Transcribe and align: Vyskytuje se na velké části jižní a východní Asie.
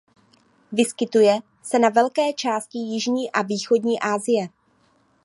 Vyskytuje 0.71 1.39
se 1.61 1.79
na 1.79 1.89
velké 1.89 2.33
části 2.33 2.77
jižní 2.77 3.31
a 3.31 3.41
východní 3.41 3.99
Asie. 3.99 4.47